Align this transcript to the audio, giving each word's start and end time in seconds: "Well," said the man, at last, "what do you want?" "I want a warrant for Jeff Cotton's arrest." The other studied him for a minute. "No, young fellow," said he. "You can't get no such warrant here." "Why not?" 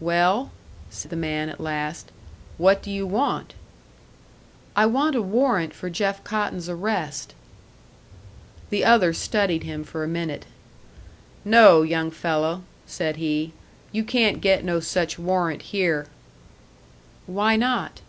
"Well," 0.00 0.50
said 0.88 1.10
the 1.10 1.14
man, 1.18 1.50
at 1.50 1.60
last, 1.60 2.10
"what 2.56 2.82
do 2.82 2.90
you 2.90 3.06
want?" 3.06 3.52
"I 4.74 4.86
want 4.86 5.14
a 5.14 5.20
warrant 5.20 5.74
for 5.74 5.90
Jeff 5.90 6.24
Cotton's 6.24 6.70
arrest." 6.70 7.34
The 8.70 8.82
other 8.82 9.12
studied 9.12 9.62
him 9.64 9.84
for 9.84 10.02
a 10.02 10.08
minute. 10.08 10.46
"No, 11.44 11.82
young 11.82 12.10
fellow," 12.10 12.62
said 12.86 13.16
he. 13.16 13.52
"You 13.92 14.04
can't 14.04 14.40
get 14.40 14.64
no 14.64 14.80
such 14.80 15.18
warrant 15.18 15.60
here." 15.60 16.06
"Why 17.26 17.54
not?" 17.56 18.00